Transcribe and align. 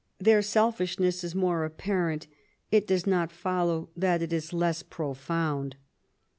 Their 0.17 0.41
selfishness 0.41 1.23
is 1.23 1.35
more 1.35 1.63
apparent; 1.63 2.25
it 2.71 2.87
does, 2.87 3.05
not 3.05 3.31
follow 3.31 3.89
that 3.95 4.23
it 4.23 4.33
is 4.33 4.51
less 4.51 4.81
profound. 4.81 5.75